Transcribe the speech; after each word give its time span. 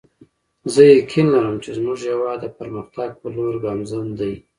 زه 0.73 0.81
یقین 0.97 1.27
لرم 1.33 1.55
چې 1.63 1.69
زموږ 1.77 1.99
هیواد 2.09 2.39
د 2.41 2.45
پرمختګ 2.59 3.09
په 3.21 3.27
لور 3.35 3.53
ګامزن 3.63 4.07
دی 4.19 4.33